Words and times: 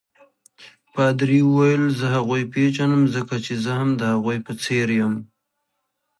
پادري 0.93 1.39
وویل: 1.45 1.83
زه 1.99 2.05
هغوی 2.15 2.43
پیژنم 2.53 3.01
ځکه 3.15 3.35
چې 3.45 3.53
زه 3.63 3.71
هم 3.79 3.89
د 3.99 4.01
هغوی 4.13 4.37
په 4.45 4.53
څېر 4.63 4.87
یم. 4.99 5.13